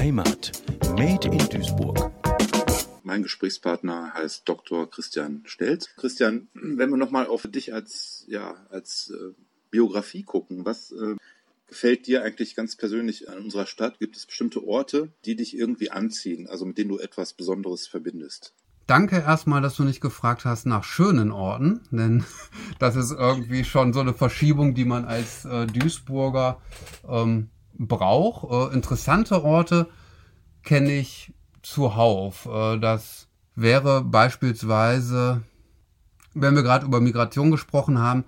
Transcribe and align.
Heimat. 0.00 0.52
Made 0.96 1.28
in 1.28 1.46
Duisburg. 1.50 2.10
Mein 3.02 3.22
Gesprächspartner 3.22 4.14
heißt 4.14 4.48
Dr. 4.48 4.90
Christian 4.90 5.42
Stelz. 5.44 5.90
Christian, 5.94 6.48
wenn 6.54 6.88
wir 6.88 6.96
nochmal 6.96 7.26
auf 7.26 7.46
dich 7.46 7.74
als, 7.74 8.24
ja, 8.26 8.54
als 8.70 9.12
äh, 9.14 9.34
Biografie 9.70 10.22
gucken, 10.22 10.64
was 10.64 10.90
äh, 10.92 11.16
gefällt 11.66 12.06
dir 12.06 12.24
eigentlich 12.24 12.56
ganz 12.56 12.76
persönlich 12.76 13.28
an 13.28 13.40
unserer 13.40 13.66
Stadt? 13.66 13.98
Gibt 13.98 14.16
es 14.16 14.24
bestimmte 14.24 14.66
Orte, 14.66 15.12
die 15.26 15.36
dich 15.36 15.54
irgendwie 15.54 15.90
anziehen, 15.90 16.48
also 16.48 16.64
mit 16.64 16.78
denen 16.78 16.88
du 16.88 16.98
etwas 16.98 17.34
Besonderes 17.34 17.86
verbindest? 17.86 18.54
Danke 18.86 19.16
erstmal, 19.16 19.60
dass 19.60 19.76
du 19.76 19.84
nicht 19.84 20.00
gefragt 20.00 20.46
hast 20.46 20.64
nach 20.64 20.82
schönen 20.82 21.30
Orten, 21.30 21.82
denn 21.90 22.24
das 22.78 22.96
ist 22.96 23.10
irgendwie 23.10 23.64
schon 23.64 23.92
so 23.92 24.00
eine 24.00 24.14
Verschiebung, 24.14 24.74
die 24.74 24.86
man 24.86 25.04
als 25.04 25.44
äh, 25.44 25.66
Duisburger 25.66 26.62
ähm, 27.06 27.50
braucht. 27.86 28.72
Äh, 28.72 28.74
interessante 28.74 29.42
Orte 29.42 29.88
kenne 30.62 30.92
ich 30.92 31.32
zuhauf. 31.62 32.46
Äh, 32.46 32.78
das 32.78 33.28
wäre 33.54 34.02
beispielsweise, 34.04 35.42
wenn 36.34 36.54
wir 36.54 36.62
gerade 36.62 36.86
über 36.86 37.00
Migration 37.00 37.50
gesprochen 37.50 37.98
haben, 37.98 38.24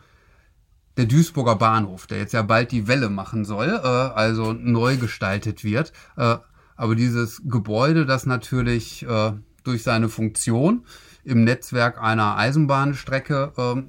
der 0.97 1.07
Duisburger 1.07 1.57
Bahnhof, 1.57 2.07
der 2.07 2.19
jetzt 2.19 2.33
ja 2.33 2.43
bald 2.43 2.71
die 2.71 2.87
Welle 2.87 3.09
machen 3.09 3.45
soll, 3.45 3.69
äh, 3.69 3.87
also 3.87 4.53
neu 4.53 4.97
gestaltet 4.97 5.65
wird. 5.65 5.93
Äh, 6.17 6.37
aber 6.77 6.95
dieses 6.95 7.43
Gebäude, 7.45 8.07
das 8.07 8.27
natürlich 8.27 9.05
äh, 9.05 9.33
durch 9.65 9.83
seine 9.83 10.09
Funktion 10.09 10.85
im 11.25 11.45
Netzwerk 11.45 12.03
einer 12.03 12.37
Eisenbahnstrecke 12.37 13.53
äh, 13.57 13.83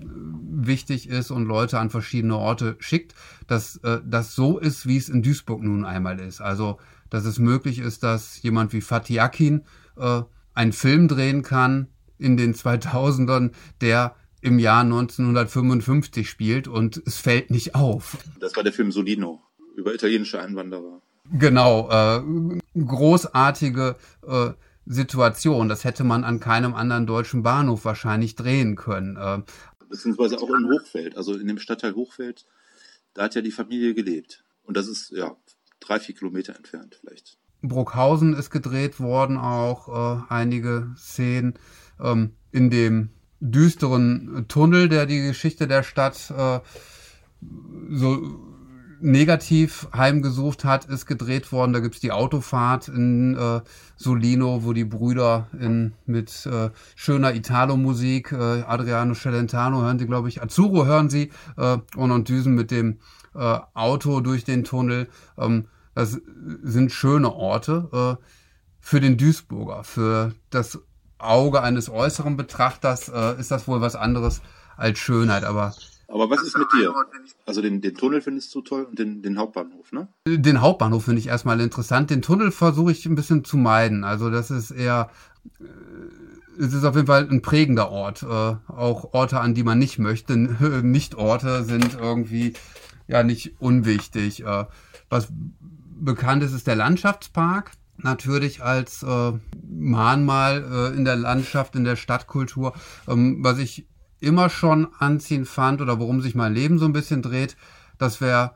wichtig 0.68 1.10
ist 1.10 1.32
und 1.32 1.46
Leute 1.46 1.80
an 1.80 1.90
verschiedene 1.90 2.38
Orte 2.38 2.76
schickt, 2.80 3.16
dass 3.48 3.78
äh, 3.78 4.00
das 4.06 4.36
so 4.36 4.60
ist, 4.60 4.88
wie 4.88 4.98
es 4.98 5.10
in 5.10 5.24
Duisburg 5.24 5.64
nun 5.64 5.86
einmal 5.86 6.20
ist. 6.20 6.42
Also, 6.42 6.80
dass 7.10 7.26
es 7.26 7.40
möglich 7.40 7.80
ist, 7.80 8.04
dass 8.04 8.42
jemand 8.42 8.74
wie 8.74 8.82
Fatih 8.82 9.20
Akin 9.20 9.64
äh, 9.98 10.22
einen 10.54 10.74
Film 10.74 11.08
drehen 11.08 11.42
kann 11.42 11.88
in 12.18 12.38
den 12.38 12.54
2000ern, 12.54 13.52
der 13.82 14.16
im 14.42 14.60
Jahr 14.60 14.82
1955 14.82 16.30
spielt 16.30 16.68
und 16.68 17.02
es 17.06 17.18
fällt 17.18 17.50
nicht 17.50 17.76
auf. 17.76 18.18
Das 18.40 18.56
war 18.56 18.64
der 18.64 18.74
Film 18.74 18.92
Solino 18.92 19.42
über 19.76 19.94
italienische 19.94 20.40
Einwanderer. 20.40 21.02
Genau, 21.32 21.90
äh, 21.90 22.22
großartige 22.78 23.96
äh, 24.28 24.50
Situation. 24.86 25.70
Das 25.70 25.84
hätte 25.84 26.04
man 26.04 26.24
an 26.24 26.40
keinem 26.40 26.74
anderen 26.74 27.06
deutschen 27.06 27.44
Bahnhof 27.44 27.86
wahrscheinlich 27.86 28.36
drehen 28.36 28.76
können. 28.76 29.18
Äh, 29.18 29.42
Beziehungsweise 29.90 30.38
auch 30.40 30.50
in 30.50 30.70
Hochfeld, 30.72 31.18
also 31.18 31.38
in 31.38 31.48
dem 31.48 31.60
Stadtteil 31.60 31.96
Hochfeld, 31.96 32.46
da 33.14 33.24
hat 33.24 33.36
ja 33.36 33.42
die 33.42 33.52
Familie 33.52 33.94
gelebt. 33.94 34.44
Und 34.64 34.78
das 34.78 34.88
ist 34.88 35.12
ja 35.12 35.36
drei, 35.80 36.00
vier 36.00 36.16
Kilometer 36.16 36.56
entfernt 36.56 36.98
vielleicht. 37.00 37.38
Bruckhausen 37.62 38.34
ist 38.34 38.50
gedreht 38.50 39.00
worden, 39.00 39.38
auch 39.38 39.88
äh, 39.88 40.24
einige 40.30 40.94
Szenen 40.98 41.54
ähm, 42.00 42.34
in 42.52 42.70
dem 42.70 43.10
düsteren 43.40 44.46
Tunnel, 44.48 44.90
der 44.90 45.06
die 45.06 45.22
Geschichte 45.22 45.68
der 45.68 45.84
Stadt 45.84 46.32
äh, 46.32 46.60
so 47.90 48.53
negativ 49.00 49.88
heimgesucht 49.96 50.66
hat, 50.66 50.86
ist 50.86 51.06
gedreht 51.06 51.52
worden. 51.52 51.74
Da 51.74 51.80
gibt's 51.80 52.00
die 52.00 52.12
Autofahrt 52.12 52.88
in 52.88 53.36
äh, 53.36 53.62
Solino, 53.96 54.64
wo 54.64 54.74
die 54.74 54.86
Brüder 54.86 55.48
in, 55.60 55.94
mit 56.06 56.46
äh, 56.46 56.70
schöner 56.96 57.34
Italo-Musik, 57.34 58.32
äh, 58.32 58.62
Adriano 58.62 59.14
Celentano 59.14 59.82
hören 59.82 60.00
sie, 60.00 60.06
glaube 60.06 60.30
ich, 60.30 60.42
Azzurro 60.42 60.86
hören 60.86 61.10
sie 61.10 61.32
äh, 61.58 61.78
und, 61.96 62.12
und 62.12 62.30
düsen 62.30 62.56
mit 62.56 62.72
dem 62.72 63.00
äh, 63.36 63.60
Auto 63.74 64.22
durch 64.22 64.44
den 64.44 64.64
Tunnel. 64.64 65.10
Ähm, 65.38 65.68
das 65.96 66.20
sind 66.64 66.92
schöne 66.92 67.34
Orte 67.34 68.18
äh, 68.20 68.24
für 68.80 69.00
den 69.00 69.18
Duisburger, 69.18 69.84
für 69.84 70.34
das 70.50 70.80
Auge 71.18 71.62
eines 71.62 71.90
äußeren 71.90 72.36
Betrachters 72.36 73.10
äh, 73.10 73.40
ist 73.40 73.52
das 73.52 73.68
wohl 73.68 73.82
was 73.82 73.96
anderes 73.96 74.42
als 74.76 75.00
Schönheit, 75.00 75.44
aber 75.44 75.74
aber 76.14 76.30
was 76.30 76.44
ist 76.44 76.56
mit 76.56 76.68
dir? 76.74 76.94
Also 77.48 77.64
den, 77.64 77.82
den 77.82 77.96
Tunnel 77.96 78.22
findest 78.22 78.54
du 78.54 78.62
toll 78.62 78.84
und 78.84 79.00
den, 79.00 79.24
den 79.24 79.40
Hauptbahnhof, 79.40 79.92
ne? 79.92 80.08
Den 80.28 80.62
Hauptbahnhof 80.62 81.06
finde 81.06 81.20
ich 81.20 81.28
erstmal 81.28 81.60
interessant. 81.60 82.12
Den 82.12 82.22
Tunnel 82.22 82.52
versuche 82.52 82.92
ich 82.92 83.04
ein 83.08 83.16
bisschen 83.16 83.44
zu 83.44 83.58
meiden. 83.58 84.04
Also 84.04 84.30
das 84.30 84.52
ist 84.52 84.70
eher, 84.70 85.10
äh, 85.60 86.62
es 86.62 86.74
ist 86.74 86.84
auf 86.84 86.96
jeden 86.96 87.08
Fall 87.08 87.28
ein 87.28 87.42
prägender 87.42 87.90
Ort. 87.90 88.22
Äh, 88.22 88.28
auch 88.28 89.14
Orte, 89.14 89.40
an 89.40 89.56
die 89.56 89.64
man 89.64 89.80
nicht 89.80 89.98
möchte. 89.98 90.38
Nicht-Orte 90.84 91.64
sind 91.64 91.98
irgendwie 92.00 92.54
ja 93.08 93.24
nicht 93.24 93.60
unwichtig. 93.60 94.46
Äh, 94.46 94.66
was 95.10 95.30
bekannt 96.00 96.44
ist, 96.44 96.54
ist 96.54 96.68
der 96.68 96.76
Landschaftspark 96.76 97.72
natürlich 97.98 98.62
als 98.62 99.02
äh, 99.02 99.32
Mahnmal 99.68 100.92
äh, 100.94 100.96
in 100.96 101.06
der 101.06 101.16
Landschaft, 101.16 101.76
in 101.76 101.86
der 101.86 101.96
Stadtkultur. 101.96 102.74
Ähm, 103.08 103.44
was 103.44 103.58
ich 103.58 103.88
immer 104.24 104.50
schon 104.50 104.88
anziehend 104.98 105.48
fand 105.48 105.82
oder 105.82 106.00
worum 106.00 106.22
sich 106.22 106.34
mein 106.34 106.54
Leben 106.54 106.80
so 106.80 106.86
ein 106.86 106.94
bisschen 106.94 107.22
dreht, 107.22 107.56
das 107.98 108.22
wäre 108.22 108.54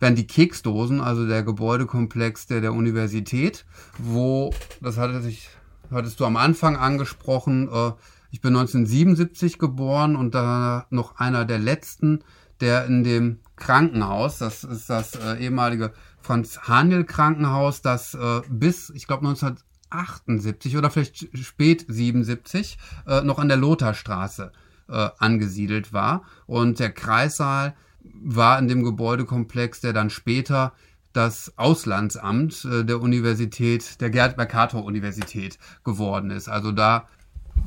wären 0.00 0.14
die 0.14 0.26
Keksdosen, 0.26 1.00
also 1.00 1.26
der 1.26 1.42
Gebäudekomplex 1.42 2.46
der, 2.46 2.60
der 2.60 2.72
Universität, 2.72 3.64
wo, 3.98 4.54
das 4.80 4.96
hatte 4.96 5.20
sich, 5.20 5.48
hattest 5.90 6.20
du 6.20 6.24
am 6.24 6.36
Anfang 6.36 6.76
angesprochen, 6.76 7.68
äh, 7.68 7.92
ich 8.30 8.40
bin 8.40 8.54
1977 8.54 9.58
geboren 9.58 10.14
und 10.14 10.34
da 10.34 10.86
noch 10.90 11.16
einer 11.16 11.44
der 11.44 11.58
letzten, 11.58 12.22
der 12.60 12.86
in 12.86 13.02
dem 13.02 13.40
Krankenhaus, 13.56 14.38
das 14.38 14.62
ist 14.64 14.88
das 14.88 15.16
äh, 15.16 15.42
ehemalige 15.42 15.92
Franz 16.20 16.60
Haniel 16.60 17.04
Krankenhaus, 17.04 17.82
das 17.82 18.14
äh, 18.14 18.42
bis, 18.48 18.90
ich 18.90 19.06
glaube 19.06 19.26
1978 19.26 20.76
oder 20.76 20.90
vielleicht 20.90 21.36
spät 21.36 21.86
77 21.88 22.78
äh, 23.06 23.22
noch 23.22 23.38
an 23.38 23.48
der 23.48 23.56
Lotharstraße 23.56 24.52
äh, 24.52 24.67
angesiedelt 24.88 25.92
war. 25.92 26.22
Und 26.46 26.78
der 26.78 26.90
Kreissaal 26.90 27.74
war 28.22 28.58
in 28.58 28.68
dem 28.68 28.82
Gebäudekomplex, 28.82 29.80
der 29.80 29.92
dann 29.92 30.10
später 30.10 30.72
das 31.12 31.52
Auslandsamt 31.56 32.64
äh, 32.64 32.84
der 32.84 33.00
Universität, 33.00 34.00
der 34.00 34.10
Gerd 34.10 34.36
Mercator 34.36 34.84
Universität 34.84 35.58
geworden 35.84 36.30
ist. 36.30 36.48
Also 36.48 36.72
da 36.72 37.08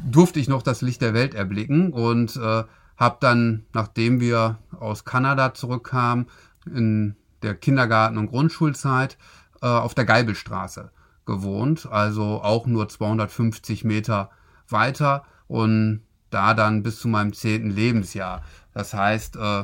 durfte 0.10 0.40
ich 0.40 0.48
noch 0.48 0.62
das 0.62 0.82
Licht 0.82 1.02
der 1.02 1.14
Welt 1.14 1.34
erblicken 1.34 1.92
und 1.92 2.36
äh, 2.38 2.64
habe 2.98 3.18
dann, 3.20 3.66
nachdem 3.74 4.20
wir 4.20 4.60
aus 4.80 5.06
Kanada 5.06 5.54
zurückkamen, 5.54 6.28
in 6.66 7.16
der 7.42 7.56
Kindergarten- 7.56 8.18
und 8.18 8.28
Grundschulzeit 8.28 9.18
äh, 9.62 9.66
auf 9.66 9.96
der 9.96 10.06
Geibelstraße 10.06 10.92
gewohnt, 11.26 11.88
also 11.92 12.42
auch 12.44 12.68
nur 12.68 12.88
250 12.88 13.84
Meter 13.84 14.30
weiter 14.70 15.24
und 15.48 16.02
da 16.32 16.54
dann 16.54 16.82
bis 16.82 17.00
zu 17.00 17.08
meinem 17.08 17.34
zehnten 17.34 17.70
Lebensjahr. 17.70 18.44
Das 18.74 18.94
heißt, 18.94 19.36
äh, 19.36 19.64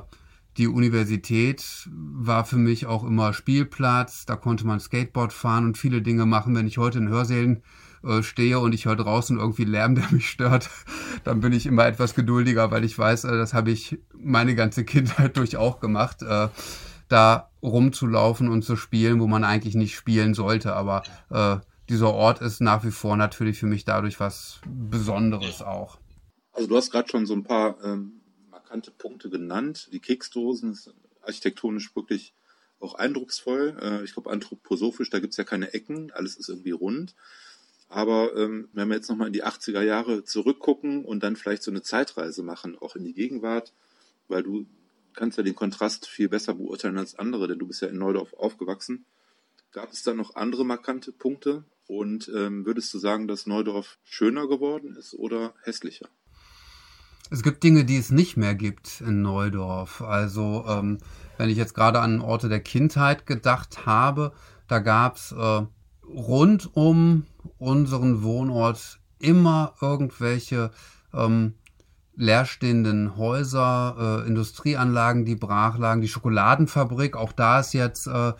die 0.57 0.67
Universität 0.67 1.87
war 1.91 2.45
für 2.45 2.57
mich 2.57 2.85
auch 2.85 3.03
immer 3.03 3.33
Spielplatz, 3.33 4.25
da 4.25 4.35
konnte 4.35 4.65
man 4.65 4.79
Skateboard 4.79 5.33
fahren 5.33 5.65
und 5.65 5.77
viele 5.77 6.01
Dinge 6.01 6.25
machen. 6.25 6.55
Wenn 6.55 6.67
ich 6.67 6.77
heute 6.77 6.97
in 6.97 7.09
Hörsälen 7.09 7.63
äh, 8.03 8.23
stehe 8.23 8.59
und 8.59 8.73
ich 8.73 8.85
höre 8.85 8.95
draußen 8.95 9.37
irgendwie 9.37 9.65
Lärm, 9.65 9.95
der 9.95 10.05
mich 10.11 10.29
stört, 10.29 10.69
dann 11.23 11.39
bin 11.39 11.53
ich 11.53 11.65
immer 11.65 11.85
etwas 11.85 12.15
geduldiger, 12.15 12.71
weil 12.71 12.83
ich 12.83 12.97
weiß, 12.97 13.25
äh, 13.25 13.37
das 13.37 13.53
habe 13.53 13.71
ich 13.71 13.99
meine 14.17 14.55
ganze 14.55 14.83
Kindheit 14.83 15.37
durch 15.37 15.57
auch 15.57 15.79
gemacht, 15.79 16.23
da 17.09 17.49
rumzulaufen 17.63 18.49
und 18.49 18.63
zu 18.63 18.75
spielen, 18.75 19.21
wo 19.21 19.27
man 19.27 19.45
eigentlich 19.45 19.75
nicht 19.75 19.95
spielen 19.95 20.33
sollte. 20.33 20.75
Aber 20.75 21.03
dieser 21.87 22.13
Ort 22.13 22.41
ist 22.41 22.59
nach 22.59 22.83
wie 22.83 22.91
vor 22.91 23.15
natürlich 23.15 23.59
für 23.59 23.65
mich 23.65 23.85
dadurch 23.85 24.19
was 24.19 24.59
Besonderes 24.65 25.61
auch. 25.61 25.99
Also 26.57 26.69
du 26.69 26.75
hast 26.75 26.89
gerade 26.89 27.07
schon 27.07 27.27
so 27.27 27.35
ein 27.35 27.43
paar 27.43 27.77
ähm, 27.83 28.19
markante 28.49 28.89
Punkte 28.89 29.29
genannt. 29.29 29.89
Die 29.93 29.99
Keksdosen 29.99 30.71
ist 30.71 30.91
architektonisch 31.21 31.95
wirklich 31.95 32.33
auch 32.79 32.95
eindrucksvoll. 32.95 33.77
Äh, 33.79 34.03
ich 34.03 34.13
glaube, 34.13 34.31
anthroposophisch, 34.31 35.11
da 35.11 35.19
gibt's 35.19 35.37
ja 35.37 35.43
keine 35.43 35.75
Ecken, 35.75 36.11
alles 36.13 36.35
ist 36.35 36.49
irgendwie 36.49 36.71
rund. 36.71 37.13
Aber 37.89 38.35
ähm, 38.35 38.69
wenn 38.73 38.87
wir 38.87 38.95
jetzt 38.95 39.07
nochmal 39.07 39.27
in 39.27 39.33
die 39.33 39.43
80er 39.43 39.83
Jahre 39.83 40.23
zurückgucken 40.23 41.05
und 41.05 41.21
dann 41.21 41.35
vielleicht 41.35 41.61
so 41.61 41.69
eine 41.69 41.83
Zeitreise 41.83 42.41
machen, 42.41 42.75
auch 42.75 42.95
in 42.95 43.05
die 43.05 43.13
Gegenwart, 43.13 43.71
weil 44.27 44.41
du 44.41 44.65
kannst 45.13 45.37
ja 45.37 45.43
den 45.43 45.53
Kontrast 45.53 46.07
viel 46.07 46.27
besser 46.27 46.55
beurteilen 46.55 46.97
als 46.97 47.19
andere, 47.19 47.47
denn 47.47 47.59
du 47.59 47.67
bist 47.67 47.83
ja 47.83 47.87
in 47.87 47.99
Neudorf 47.99 48.33
aufgewachsen. 48.33 49.05
Gab 49.71 49.91
es 49.91 50.01
da 50.01 50.15
noch 50.15 50.33
andere 50.33 50.65
markante 50.65 51.11
Punkte? 51.11 51.65
Und 51.85 52.31
ähm, 52.35 52.65
würdest 52.65 52.91
du 52.95 52.97
sagen, 52.97 53.27
dass 53.27 53.45
Neudorf 53.45 53.99
schöner 54.03 54.47
geworden 54.47 54.95
ist 54.95 55.13
oder 55.13 55.53
hässlicher? 55.61 56.09
Es 57.29 57.43
gibt 57.43 57.63
Dinge, 57.63 57.83
die 57.83 57.97
es 57.97 58.09
nicht 58.09 58.37
mehr 58.37 58.55
gibt 58.55 59.01
in 59.01 59.21
Neudorf. 59.21 60.01
Also 60.01 60.65
ähm, 60.67 60.99
wenn 61.37 61.49
ich 61.49 61.57
jetzt 61.57 61.73
gerade 61.73 61.99
an 61.99 62.21
Orte 62.21 62.49
der 62.49 62.61
Kindheit 62.61 63.25
gedacht 63.25 63.85
habe, 63.85 64.31
da 64.67 64.79
gab's 64.79 65.33
äh, 65.33 65.61
rund 66.07 66.69
um 66.73 67.25
unseren 67.57 68.23
Wohnort 68.23 68.99
immer 69.19 69.73
irgendwelche 69.81 70.71
ähm, 71.13 71.55
leerstehenden 72.15 73.17
Häuser, 73.17 74.23
äh, 74.23 74.27
Industrieanlagen, 74.27 75.25
die 75.25 75.35
brach 75.35 75.77
lagen, 75.77 76.01
die 76.01 76.07
Schokoladenfabrik, 76.07 77.15
auch 77.15 77.31
da 77.31 77.59
ist 77.59 77.73
jetzt 77.73 78.07
äh, 78.07 78.33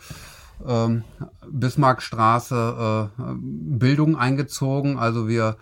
ähm, 0.66 1.04
Bismarckstraße 1.48 3.10
äh, 3.16 3.22
Bildung 3.36 4.16
eingezogen. 4.16 4.98
Also 4.98 5.28
wir 5.28 5.56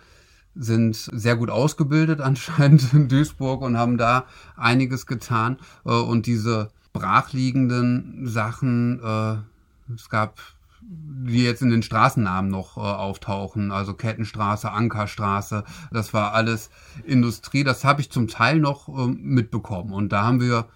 sind 0.56 0.96
sehr 0.96 1.36
gut 1.36 1.50
ausgebildet 1.50 2.20
anscheinend 2.22 2.92
in 2.92 3.08
Duisburg 3.08 3.62
und 3.62 3.76
haben 3.76 3.98
da 3.98 4.26
einiges 4.56 5.06
getan. 5.06 5.58
Äh, 5.84 5.90
und 5.90 6.26
diese 6.26 6.70
brachliegenden 6.92 8.26
Sachen, 8.26 9.00
äh, 9.02 9.92
es 9.94 10.08
gab 10.08 10.40
die 10.88 11.42
jetzt 11.42 11.62
in 11.62 11.70
den 11.70 11.82
Straßennamen 11.82 12.48
noch 12.48 12.76
äh, 12.76 12.80
auftauchen, 12.80 13.72
also 13.72 13.94
Kettenstraße, 13.94 14.70
Ankerstraße, 14.70 15.64
das 15.90 16.14
war 16.14 16.32
alles 16.32 16.70
Industrie, 17.04 17.64
das 17.64 17.84
habe 17.84 18.00
ich 18.00 18.10
zum 18.10 18.28
Teil 18.28 18.60
noch 18.60 18.86
mitbekommen. 19.08 19.92
Und 19.92 20.10
da 20.12 20.24
haben 20.24 20.40
wir 20.40 20.66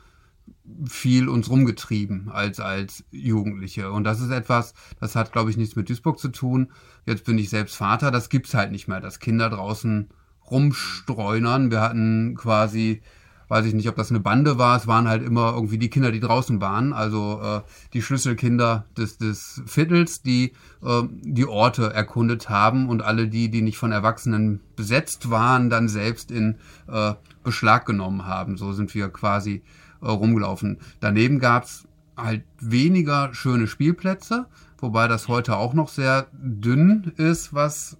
viel 0.86 1.28
uns 1.28 1.50
rumgetrieben 1.50 2.28
als, 2.30 2.60
als 2.60 3.04
Jugendliche. 3.10 3.90
Und 3.90 4.04
das 4.04 4.20
ist 4.20 4.30
etwas, 4.30 4.74
das 5.00 5.16
hat, 5.16 5.32
glaube 5.32 5.50
ich, 5.50 5.56
nichts 5.56 5.76
mit 5.76 5.88
Duisburg 5.88 6.18
zu 6.18 6.28
tun. 6.28 6.70
Jetzt 7.06 7.24
bin 7.24 7.38
ich 7.38 7.50
selbst 7.50 7.76
Vater, 7.76 8.10
das 8.10 8.28
gibt's 8.28 8.54
halt 8.54 8.72
nicht 8.72 8.88
mehr, 8.88 9.00
dass 9.00 9.18
Kinder 9.18 9.50
draußen 9.50 10.08
rumstreunern. 10.50 11.70
Wir 11.70 11.80
hatten 11.80 12.34
quasi, 12.34 13.02
weiß 13.48 13.66
ich 13.66 13.74
nicht, 13.74 13.88
ob 13.88 13.96
das 13.96 14.10
eine 14.10 14.20
Bande 14.20 14.58
war, 14.58 14.76
es 14.76 14.86
waren 14.86 15.08
halt 15.08 15.22
immer 15.22 15.52
irgendwie 15.54 15.78
die 15.78 15.90
Kinder, 15.90 16.12
die 16.12 16.20
draußen 16.20 16.60
waren, 16.60 16.92
also 16.92 17.40
äh, 17.42 17.60
die 17.92 18.02
Schlüsselkinder 18.02 18.86
des, 18.96 19.18
des 19.18 19.62
Viertels, 19.66 20.22
die 20.22 20.52
äh, 20.82 21.02
die 21.22 21.46
Orte 21.46 21.92
erkundet 21.92 22.48
haben 22.48 22.88
und 22.88 23.02
alle 23.02 23.28
die, 23.28 23.50
die 23.50 23.62
nicht 23.62 23.78
von 23.78 23.92
Erwachsenen 23.92 24.60
besetzt 24.76 25.30
waren, 25.30 25.70
dann 25.70 25.88
selbst 25.88 26.30
in 26.30 26.56
äh, 26.88 27.14
Beschlag 27.42 27.86
genommen 27.86 28.26
haben. 28.26 28.56
So 28.56 28.72
sind 28.72 28.94
wir 28.94 29.08
quasi 29.08 29.62
äh, 30.02 30.08
rumgelaufen. 30.08 30.78
Daneben 31.00 31.38
gab's 31.38 31.86
halt 32.16 32.44
weniger 32.58 33.32
schöne 33.34 33.66
Spielplätze, 33.66 34.46
wobei 34.78 35.08
das 35.08 35.28
heute 35.28 35.56
auch 35.56 35.74
noch 35.74 35.88
sehr 35.88 36.26
dünn 36.32 37.12
ist, 37.16 37.54
was 37.54 37.96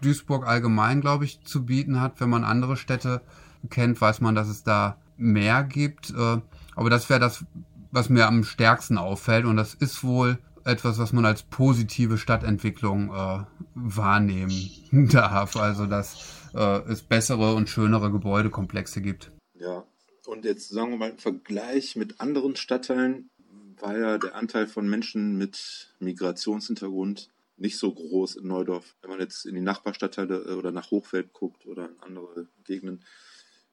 Duisburg 0.00 0.46
allgemein, 0.46 1.00
glaube 1.00 1.24
ich, 1.24 1.42
zu 1.42 1.64
bieten 1.64 2.00
hat. 2.00 2.20
Wenn 2.20 2.30
man 2.30 2.44
andere 2.44 2.76
Städte 2.76 3.22
kennt, 3.70 4.00
weiß 4.00 4.20
man, 4.20 4.34
dass 4.34 4.48
es 4.48 4.62
da 4.62 4.96
mehr 5.16 5.64
gibt. 5.64 6.10
Äh, 6.10 6.40
aber 6.74 6.90
das 6.90 7.08
wäre 7.08 7.20
das, 7.20 7.44
was 7.90 8.08
mir 8.08 8.26
am 8.26 8.44
stärksten 8.44 8.98
auffällt. 8.98 9.44
Und 9.44 9.56
das 9.56 9.74
ist 9.74 10.04
wohl 10.04 10.38
etwas, 10.64 10.98
was 10.98 11.12
man 11.12 11.24
als 11.24 11.42
positive 11.42 12.18
Stadtentwicklung 12.18 13.10
äh, 13.14 13.44
wahrnehmen 13.74 14.52
darf. 15.10 15.56
Also, 15.56 15.86
dass 15.86 16.50
äh, 16.54 16.80
es 16.88 17.02
bessere 17.02 17.54
und 17.54 17.68
schönere 17.68 18.10
Gebäudekomplexe 18.10 19.00
gibt. 19.00 19.32
Ja, 19.58 19.84
und 20.26 20.44
jetzt 20.44 20.68
sagen 20.68 20.90
wir 20.90 20.98
mal 20.98 21.10
im 21.10 21.18
Vergleich 21.18 21.96
mit 21.96 22.20
anderen 22.20 22.56
Stadtteilen 22.56 23.30
war 23.78 23.96
ja 23.96 24.18
der 24.18 24.34
Anteil 24.34 24.66
von 24.66 24.88
Menschen 24.88 25.36
mit 25.36 25.94
Migrationshintergrund 25.98 27.30
nicht 27.56 27.78
so 27.78 27.92
groß 27.92 28.36
in 28.36 28.48
Neudorf. 28.48 28.96
Wenn 29.00 29.10
man 29.10 29.20
jetzt 29.20 29.46
in 29.46 29.54
die 29.54 29.60
Nachbarstadtteile 29.60 30.44
äh, 30.46 30.52
oder 30.52 30.72
nach 30.72 30.90
Hochfeld 30.90 31.32
guckt 31.32 31.66
oder 31.66 31.88
in 31.88 31.98
andere 32.00 32.48
Gegenden, 32.64 33.04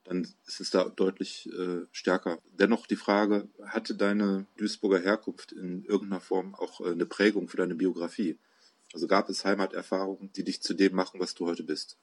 dann 0.03 0.27
ist 0.45 0.59
es 0.59 0.69
da 0.69 0.89
deutlich 0.89 1.49
äh, 1.53 1.85
stärker. 1.91 2.39
Dennoch 2.59 2.87
die 2.87 2.95
Frage, 2.95 3.47
hatte 3.65 3.95
deine 3.95 4.45
Duisburger 4.57 4.99
Herkunft 4.99 5.53
in 5.53 5.85
irgendeiner 5.85 6.21
Form 6.21 6.55
auch 6.55 6.81
äh, 6.81 6.91
eine 6.91 7.05
Prägung 7.05 7.47
für 7.47 7.57
deine 7.57 7.75
Biografie? 7.75 8.37
Also 8.93 9.07
gab 9.07 9.29
es 9.29 9.43
Heimaterfahrungen, 9.43 10.31
die 10.33 10.43
dich 10.43 10.61
zu 10.61 10.73
dem 10.73 10.95
machen, 10.95 11.19
was 11.19 11.33
du 11.33 11.45
heute 11.45 11.63
bist? 11.63 11.97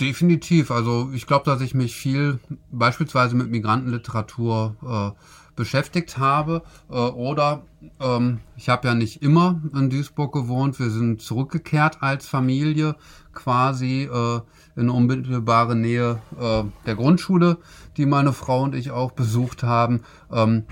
Definitiv. 0.00 0.70
Also 0.70 1.10
ich 1.12 1.26
glaube, 1.26 1.44
dass 1.44 1.60
ich 1.60 1.74
mich 1.74 1.96
viel 1.96 2.38
beispielsweise 2.70 3.34
mit 3.34 3.50
Migrantenliteratur 3.50 4.76
äh, 5.16 5.20
beschäftigt 5.56 6.18
habe. 6.18 6.62
Äh, 6.90 6.94
oder 6.94 7.62
ähm, 7.98 8.40
ich 8.56 8.68
habe 8.68 8.88
ja 8.88 8.94
nicht 8.94 9.22
immer 9.22 9.60
in 9.74 9.90
Duisburg 9.90 10.32
gewohnt. 10.32 10.78
Wir 10.78 10.90
sind 10.90 11.22
zurückgekehrt 11.22 12.02
als 12.02 12.28
Familie 12.28 12.94
quasi 13.32 14.02
äh, 14.02 14.40
in 14.76 14.90
unmittelbare 14.90 15.74
Nähe 15.74 16.20
äh, 16.38 16.64
der 16.84 16.94
Grundschule, 16.94 17.58
die 17.96 18.06
meine 18.06 18.32
Frau 18.32 18.62
und 18.62 18.74
ich 18.74 18.90
auch 18.90 19.12
besucht 19.12 19.62
haben. 19.62 20.02
Ähm, 20.30 20.64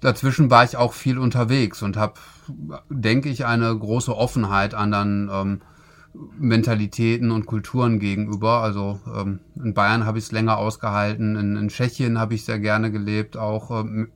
dazwischen 0.00 0.50
war 0.50 0.64
ich 0.64 0.76
auch 0.76 0.92
viel 0.92 1.18
unterwegs 1.18 1.82
und 1.82 1.96
habe, 1.96 2.14
denke 2.88 3.28
ich, 3.28 3.46
eine 3.46 3.76
große 3.76 4.16
Offenheit 4.16 4.74
anderen 4.74 5.30
ähm, 5.32 5.60
Mentalitäten 6.12 7.30
und 7.30 7.46
Kulturen 7.46 7.98
gegenüber. 7.98 8.62
Also 8.62 9.00
ähm, 9.14 9.40
in 9.56 9.74
Bayern 9.74 10.06
habe 10.06 10.18
ich 10.18 10.24
es 10.24 10.32
länger 10.32 10.58
ausgehalten, 10.58 11.36
in, 11.36 11.56
in 11.56 11.68
Tschechien 11.68 12.18
habe 12.18 12.34
ich 12.34 12.44
sehr 12.44 12.58
gerne 12.58 12.90
gelebt, 12.90 13.36
auch 13.36 13.70
ähm, 13.70 14.10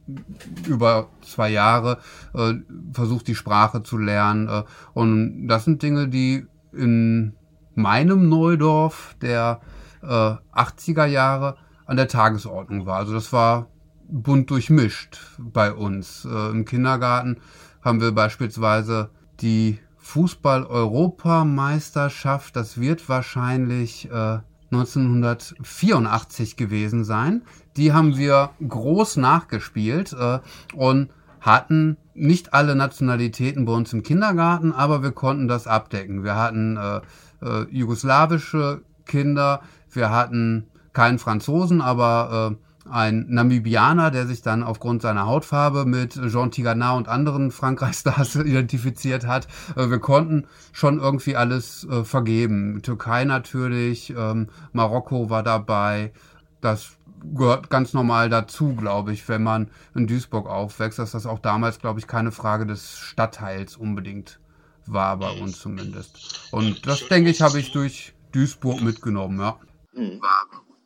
über 0.66 1.08
zwei 1.22 1.50
Jahre 1.50 1.98
äh, 2.34 2.54
versucht 2.92 3.28
die 3.28 3.34
Sprache 3.34 3.82
zu 3.82 3.98
lernen. 3.98 4.48
Äh, 4.48 4.62
und 4.92 5.46
das 5.46 5.64
sind 5.64 5.82
Dinge, 5.82 6.08
die 6.08 6.46
in 6.72 7.34
meinem 7.74 8.28
Neudorf 8.28 9.16
der 9.20 9.60
äh, 10.02 10.06
80er 10.06 11.06
Jahre 11.06 11.56
an 11.86 11.96
der 11.96 12.08
Tagesordnung 12.08 12.86
war. 12.86 12.98
Also 12.98 13.12
das 13.12 13.32
war 13.32 13.68
bunt 14.08 14.50
durchmischt 14.50 15.18
bei 15.38 15.72
uns. 15.72 16.24
Äh, 16.24 16.50
Im 16.50 16.64
Kindergarten 16.64 17.38
haben 17.82 18.00
wir 18.00 18.12
beispielsweise 18.12 19.10
die 19.40 19.78
Fußball-Europameisterschaft, 20.04 22.54
das 22.54 22.78
wird 22.78 23.08
wahrscheinlich 23.08 24.08
äh, 24.10 24.38
1984 24.70 26.56
gewesen 26.56 27.04
sein. 27.04 27.42
Die 27.76 27.92
haben 27.94 28.16
wir 28.16 28.50
groß 28.66 29.16
nachgespielt 29.16 30.12
äh, 30.12 30.38
und 30.74 31.10
hatten 31.40 31.96
nicht 32.14 32.52
alle 32.52 32.76
Nationalitäten 32.76 33.64
bei 33.64 33.72
uns 33.72 33.94
im 33.94 34.02
Kindergarten, 34.02 34.72
aber 34.72 35.02
wir 35.02 35.12
konnten 35.12 35.48
das 35.48 35.66
abdecken. 35.66 36.22
Wir 36.22 36.36
hatten 36.36 36.76
äh, 36.76 37.00
äh, 37.42 37.66
jugoslawische 37.70 38.82
Kinder, 39.06 39.62
wir 39.90 40.10
hatten 40.10 40.66
keinen 40.92 41.18
Franzosen, 41.18 41.80
aber 41.80 42.52
äh, 42.52 42.56
ein 42.88 43.26
Namibianer, 43.28 44.10
der 44.10 44.26
sich 44.26 44.42
dann 44.42 44.62
aufgrund 44.62 45.02
seiner 45.02 45.26
Hautfarbe 45.26 45.84
mit 45.86 46.14
Jean 46.30 46.50
Tigana 46.50 46.92
und 46.92 47.08
anderen 47.08 47.50
Frankreich-Stars 47.50 48.36
identifiziert 48.36 49.26
hat. 49.26 49.48
Äh, 49.76 49.90
wir 49.90 49.98
konnten 49.98 50.46
schon 50.72 50.98
irgendwie 50.98 51.36
alles 51.36 51.84
äh, 51.84 52.04
vergeben. 52.04 52.82
Türkei 52.82 53.24
natürlich, 53.24 54.14
ähm, 54.16 54.48
Marokko 54.72 55.30
war 55.30 55.42
dabei. 55.42 56.12
Das 56.60 56.96
gehört 57.34 57.70
ganz 57.70 57.94
normal 57.94 58.28
dazu, 58.28 58.74
glaube 58.74 59.12
ich, 59.12 59.28
wenn 59.28 59.42
man 59.42 59.70
in 59.94 60.06
Duisburg 60.06 60.46
aufwächst, 60.46 60.98
dass 60.98 61.12
das 61.12 61.26
auch 61.26 61.38
damals, 61.38 61.78
glaube 61.78 62.00
ich, 62.00 62.06
keine 62.06 62.32
Frage 62.32 62.66
des 62.66 62.98
Stadtteils 62.98 63.76
unbedingt 63.76 64.40
war, 64.86 65.16
bei 65.16 65.30
uns 65.30 65.58
zumindest. 65.58 66.48
Und 66.52 66.86
das, 66.86 67.08
denke 67.08 67.30
ich, 67.30 67.40
habe 67.40 67.58
ich 67.58 67.72
durch 67.72 68.14
Duisburg 68.32 68.82
mitgenommen, 68.82 69.40
ja. 69.40 69.56
Mhm 69.94 70.20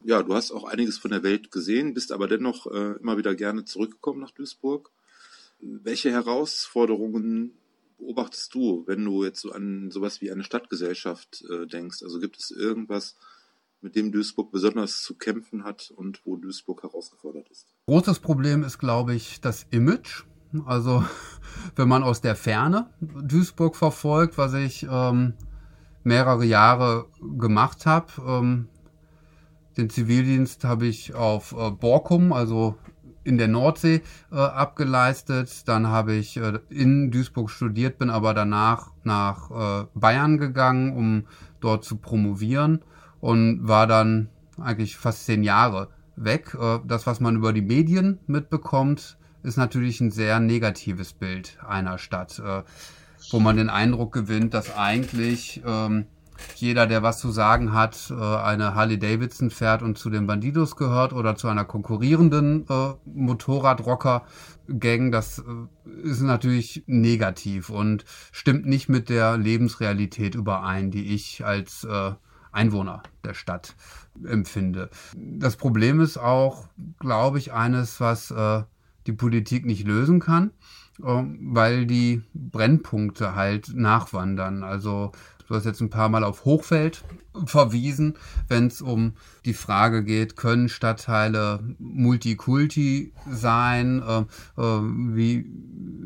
ja, 0.02 0.22
du 0.22 0.34
hast 0.34 0.52
auch 0.52 0.64
einiges 0.64 0.98
von 0.98 1.10
der 1.10 1.22
Welt 1.22 1.50
gesehen, 1.50 1.94
bist 1.94 2.12
aber 2.12 2.28
dennoch 2.28 2.66
äh, 2.66 2.92
immer 3.00 3.18
wieder 3.18 3.34
gerne 3.34 3.64
zurückgekommen 3.64 4.20
nach 4.20 4.30
Duisburg. 4.30 4.90
Welche 5.60 6.10
Herausforderungen 6.10 7.52
beobachtest 7.98 8.54
du, 8.54 8.84
wenn 8.86 9.04
du 9.04 9.24
jetzt 9.24 9.40
so 9.40 9.52
an 9.52 9.90
sowas 9.90 10.20
wie 10.20 10.30
eine 10.30 10.44
Stadtgesellschaft 10.44 11.44
äh, 11.50 11.66
denkst? 11.66 12.02
Also 12.02 12.20
gibt 12.20 12.38
es 12.38 12.50
irgendwas, 12.50 13.16
mit 13.80 13.96
dem 13.96 14.12
Duisburg 14.12 14.50
besonders 14.50 15.02
zu 15.02 15.14
kämpfen 15.14 15.64
hat 15.64 15.92
und 15.94 16.24
wo 16.24 16.36
Duisburg 16.36 16.82
herausgefordert 16.82 17.48
ist? 17.50 17.66
Großes 17.86 18.20
Problem 18.20 18.62
ist, 18.62 18.78
glaube 18.78 19.14
ich, 19.14 19.40
das 19.40 19.66
Image. 19.70 20.24
Also 20.64 21.04
wenn 21.76 21.88
man 21.88 22.02
aus 22.02 22.20
der 22.20 22.36
Ferne 22.36 22.90
Duisburg 23.00 23.76
verfolgt, 23.76 24.38
was 24.38 24.54
ich 24.54 24.86
ähm, 24.88 25.34
mehrere 26.04 26.44
Jahre 26.44 27.06
gemacht 27.20 27.86
habe, 27.86 28.12
ähm, 28.26 28.68
den 29.78 29.90
Zivildienst 29.90 30.64
habe 30.64 30.86
ich 30.86 31.14
auf 31.14 31.52
äh, 31.52 31.70
Borkum, 31.70 32.32
also 32.32 32.76
in 33.24 33.38
der 33.38 33.48
Nordsee, 33.48 34.02
äh, 34.32 34.36
abgeleistet. 34.36 35.68
Dann 35.68 35.86
habe 35.86 36.14
ich 36.14 36.36
äh, 36.36 36.58
in 36.68 37.10
Duisburg 37.10 37.50
studiert, 37.50 37.98
bin 37.98 38.10
aber 38.10 38.34
danach 38.34 38.90
nach 39.04 39.50
äh, 39.50 39.86
Bayern 39.94 40.38
gegangen, 40.38 40.96
um 40.96 41.24
dort 41.60 41.84
zu 41.84 41.96
promovieren 41.96 42.82
und 43.20 43.66
war 43.66 43.86
dann 43.86 44.28
eigentlich 44.60 44.96
fast 44.96 45.26
zehn 45.26 45.42
Jahre 45.44 45.88
weg. 46.16 46.56
Äh, 46.60 46.80
das, 46.84 47.06
was 47.06 47.20
man 47.20 47.36
über 47.36 47.52
die 47.52 47.62
Medien 47.62 48.18
mitbekommt, 48.26 49.16
ist 49.42 49.56
natürlich 49.56 50.00
ein 50.00 50.10
sehr 50.10 50.40
negatives 50.40 51.12
Bild 51.12 51.58
einer 51.66 51.98
Stadt, 51.98 52.40
äh, 52.40 52.62
wo 53.30 53.38
man 53.38 53.56
den 53.56 53.70
Eindruck 53.70 54.12
gewinnt, 54.12 54.54
dass 54.54 54.76
eigentlich 54.76 55.62
ähm, 55.64 56.06
jeder, 56.54 56.86
der 56.86 57.02
was 57.02 57.18
zu 57.18 57.30
sagen 57.30 57.72
hat, 57.72 58.10
äh, 58.10 58.14
eine 58.14 58.74
Harley 58.74 58.98
Davidson 58.98 59.50
fährt 59.50 59.82
und 59.82 59.98
zu 59.98 60.10
den 60.10 60.26
Bandidos 60.26 60.76
gehört 60.76 61.12
oder 61.12 61.36
zu 61.36 61.48
einer 61.48 61.64
konkurrierenden 61.64 62.66
äh, 62.68 62.94
Motorradrocker-Gang, 63.04 65.12
das 65.12 65.38
äh, 65.38 66.02
ist 66.02 66.20
natürlich 66.20 66.84
negativ 66.86 67.70
und 67.70 68.04
stimmt 68.32 68.66
nicht 68.66 68.88
mit 68.88 69.08
der 69.08 69.36
Lebensrealität 69.36 70.34
überein, 70.34 70.90
die 70.90 71.14
ich 71.14 71.44
als 71.44 71.86
Einwohner 72.52 73.02
der 73.24 73.34
Stadt 73.34 73.74
empfinde. 74.24 74.90
Das 75.16 75.56
Problem 75.56 76.00
ist 76.00 76.18
auch, 76.18 76.68
glaube 77.00 77.38
ich, 77.38 77.52
eines, 77.52 78.00
was 78.00 78.32
die 79.06 79.12
Politik 79.12 79.66
nicht 79.66 79.86
lösen 79.86 80.20
kann. 80.20 80.52
Weil 80.98 81.86
die 81.86 82.22
Brennpunkte 82.34 83.34
halt 83.34 83.74
nachwandern. 83.74 84.64
Also 84.64 85.12
du 85.46 85.54
hast 85.54 85.64
jetzt 85.64 85.80
ein 85.80 85.90
paar 85.90 86.08
Mal 86.08 86.24
auf 86.24 86.44
Hochfeld 86.44 87.04
verwiesen, 87.46 88.14
wenn 88.48 88.66
es 88.66 88.82
um 88.82 89.12
die 89.44 89.54
Frage 89.54 90.04
geht, 90.04 90.36
können 90.36 90.68
Stadtteile 90.68 91.60
Multikulti 91.78 93.12
sein? 93.30 94.02
Äh, 94.02 94.20
äh, 94.60 94.80
wie 95.14 95.46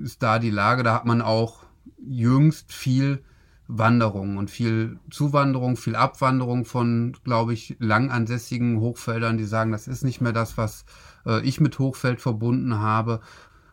ist 0.02 0.22
da 0.22 0.38
die 0.38 0.50
Lage? 0.50 0.82
Da 0.82 0.94
hat 0.94 1.06
man 1.06 1.22
auch 1.22 1.64
jüngst 2.04 2.72
viel 2.72 3.22
Wanderung 3.68 4.37
und 4.37 4.50
viel 4.50 4.99
Zuwanderung, 5.11 5.76
viel 5.76 5.96
Abwanderung 5.96 6.64
von, 6.64 7.16
glaube 7.25 7.54
ich, 7.54 7.76
langansässigen 7.78 8.80
Hochfeldern, 8.80 9.38
die 9.38 9.44
sagen, 9.44 9.72
das 9.72 9.88
ist 9.88 10.04
nicht 10.04 10.20
mehr 10.20 10.32
das, 10.32 10.58
was 10.58 10.84
äh, 11.26 11.40
ich 11.42 11.61
mit 11.61 11.78
Hochfeld 11.78 12.20
verbunden 12.20 12.78
habe. 12.78 13.20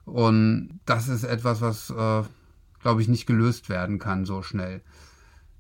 Und 0.10 0.80
das 0.86 1.08
ist 1.08 1.24
etwas, 1.24 1.62
was, 1.62 1.90
äh, 1.90 2.24
glaube 2.82 3.02
ich, 3.02 3.08
nicht 3.08 3.26
gelöst 3.26 3.70
werden 3.70 4.00
kann 4.00 4.26
so 4.26 4.42
schnell. 4.42 4.82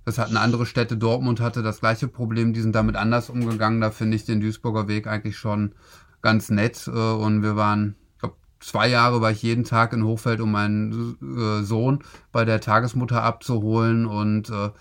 Das 0.06 0.18
hatten 0.18 0.38
andere 0.38 0.66
Städte. 0.66 0.98
Dortmund 0.98 1.40
hatte 1.40 1.62
das 1.62 1.82
gleiche 1.82 2.08
Problem, 2.08 2.54
die 2.54 2.62
sind 2.62 2.74
damit 2.74 2.96
anders 2.96 3.30
umgegangen. 3.30 3.82
Da 3.82 3.92
finde 3.92 4.16
ich 4.16 4.26
den 4.26 4.42
Duisburger 4.42 4.88
Weg 4.88 5.08
eigentlich 5.08 5.38
schon 5.38 5.74
ganz 6.22 6.50
nett. 6.50 6.88
Äh, 6.88 6.92
und 6.92 7.44
wir 7.44 7.56
waren, 7.56 7.96
ich 8.14 8.20
glaube, 8.20 8.36
zwei 8.60 8.88
Jahre 8.88 9.22
war 9.22 9.32
ich 9.32 9.44
jeden 9.44 9.64
Tag 9.64 9.94
in 9.94 10.04
Hochfeld, 10.04 10.42
um 10.42 10.52
meinen 10.52 11.18
äh, 11.22 11.64
Sohn 11.64 12.00
bei 12.32 12.46
der 12.46 12.60
Tagesmutter 12.60 13.24
abzuholen 13.24 14.06
und 14.06 14.50
äh, 14.50 14.72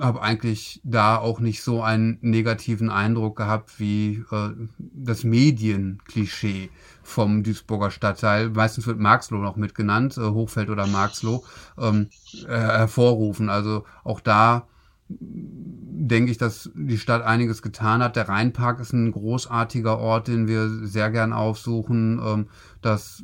habe 0.00 0.22
eigentlich 0.22 0.80
da 0.84 1.16
auch 1.16 1.40
nicht 1.40 1.62
so 1.62 1.82
einen 1.82 2.18
negativen 2.20 2.90
Eindruck 2.90 3.36
gehabt 3.36 3.78
wie 3.78 4.24
äh, 4.30 4.50
das 4.78 5.24
Medienklischee 5.24 6.70
vom 7.02 7.42
Duisburger 7.42 7.90
Stadtteil. 7.90 8.50
Meistens 8.50 8.86
wird 8.86 8.98
Marxloh 8.98 9.38
noch 9.38 9.56
mitgenannt, 9.56 10.16
äh, 10.16 10.22
Hochfeld 10.22 10.70
oder 10.70 10.86
Marxloh, 10.86 11.44
ähm, 11.78 12.08
äh, 12.46 12.50
hervorrufen. 12.50 13.48
Also 13.48 13.84
auch 14.02 14.20
da 14.20 14.66
denke 15.08 16.30
ich, 16.30 16.38
dass 16.38 16.70
die 16.74 16.98
Stadt 16.98 17.22
einiges 17.22 17.62
getan 17.62 18.02
hat. 18.02 18.16
Der 18.16 18.28
Rheinpark 18.28 18.80
ist 18.80 18.92
ein 18.92 19.12
großartiger 19.12 19.98
Ort, 19.98 20.28
den 20.28 20.48
wir 20.48 20.68
sehr 20.86 21.10
gern 21.10 21.32
aufsuchen, 21.32 22.20
ähm, 22.24 22.48
dass 22.80 23.22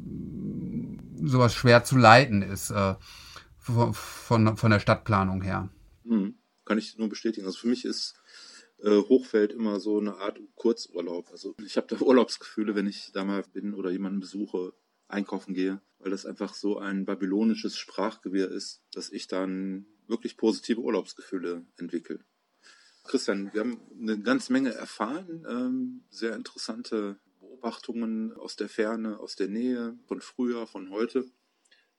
sowas 1.23 1.55
schwer 1.55 1.85
zu 1.85 1.97
leiten 1.97 2.43
ist 2.43 2.71
äh, 2.71 2.95
von, 3.59 3.95
von, 4.57 4.71
der 4.71 4.81
Stadtplanung 4.81 5.43
her. 5.43 5.69
Mhm 6.05 6.35
kann 6.71 6.79
ich 6.79 6.97
nur 6.99 7.09
bestätigen. 7.09 7.47
Also 7.47 7.59
für 7.59 7.67
mich 7.67 7.85
ist 7.85 8.15
äh, 8.79 8.91
Hochfeld 8.97 9.51
immer 9.51 9.81
so 9.81 9.99
eine 9.99 10.19
Art 10.19 10.39
Kurzurlaub. 10.55 11.29
Also 11.33 11.57
ich 11.67 11.77
habe 11.77 11.89
da 11.89 12.01
Urlaubsgefühle, 12.01 12.77
wenn 12.77 12.87
ich 12.87 13.11
da 13.13 13.25
mal 13.25 13.43
bin 13.43 13.75
oder 13.75 13.91
jemanden 13.91 14.21
besuche, 14.21 14.73
einkaufen 15.09 15.53
gehe, 15.53 15.83
weil 15.99 16.13
das 16.13 16.27
einfach 16.27 16.55
so 16.55 16.79
ein 16.79 17.07
babylonisches 17.07 17.77
Sprachgewirr 17.77 18.53
ist, 18.53 18.85
dass 18.93 19.11
ich 19.11 19.27
dann 19.27 19.85
wirklich 20.07 20.37
positive 20.37 20.81
Urlaubsgefühle 20.81 21.67
entwickle. 21.77 22.21
Christian, 23.03 23.53
wir 23.53 23.63
haben 23.63 23.81
eine 24.01 24.21
ganze 24.21 24.53
Menge 24.53 24.73
erfahren, 24.73 25.45
ähm, 25.51 26.05
sehr 26.09 26.37
interessante 26.37 27.19
Beobachtungen 27.41 28.33
aus 28.35 28.55
der 28.55 28.69
Ferne, 28.69 29.19
aus 29.19 29.35
der 29.35 29.49
Nähe, 29.49 29.99
von 30.07 30.21
früher, 30.21 30.69
von 30.69 30.91
heute. 30.91 31.29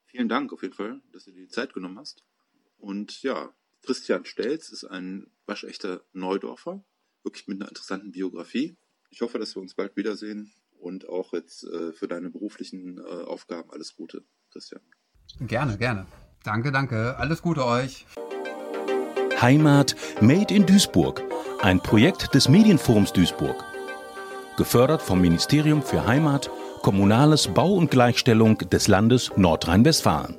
Vielen 0.06 0.30
Dank 0.30 0.54
auf 0.54 0.62
jeden 0.62 0.76
Fall, 0.76 1.02
dass 1.12 1.26
du 1.26 1.32
dir 1.32 1.42
die 1.42 1.50
Zeit 1.50 1.74
genommen 1.74 2.00
hast. 2.00 2.24
Und 2.78 3.22
ja, 3.22 3.54
Christian 3.84 4.26
Stelz 4.26 4.70
ist 4.70 4.86
ein 4.86 5.28
waschechter 5.46 6.02
Neudorfer, 6.14 6.84
wirklich 7.24 7.48
mit 7.48 7.60
einer 7.60 7.70
interessanten 7.70 8.12
Biografie. 8.12 8.78
Ich 9.10 9.22
hoffe, 9.22 9.40
dass 9.40 9.56
wir 9.56 9.62
uns 9.62 9.74
bald 9.74 9.96
wiedersehen 9.96 10.54
und 10.80 11.08
auch 11.10 11.34
jetzt 11.34 11.64
äh, 11.64 11.92
für 11.92 12.08
deine 12.08 12.30
beruflichen 12.30 12.98
äh, 12.98 13.02
Aufgaben 13.02 13.70
alles 13.72 13.96
Gute, 13.96 14.24
Christian. 14.52 14.82
Gerne, 15.40 15.78
gerne. 15.78 16.06
Danke, 16.44 16.72
danke. 16.72 17.18
Alles 17.18 17.42
Gute 17.42 17.66
euch. 17.66 18.06
Heimat 19.40 19.96
Made 20.22 20.54
in 20.54 20.66
Duisburg, 20.66 21.22
ein 21.62 21.82
Projekt 21.82 22.34
des 22.34 22.48
Medienforums 22.48 23.14
Duisburg. 23.14 23.64
Gefördert 24.58 25.02
vom 25.02 25.22
Ministerium 25.22 25.82
für 25.82 26.06
Heimat, 26.06 26.52
Kommunales 26.82 27.48
Bau 27.48 27.74
und 27.74 27.90
Gleichstellung 27.90 28.58
des 28.58 28.88
Landes 28.88 29.32
Nordrhein-Westfalen. 29.36 30.38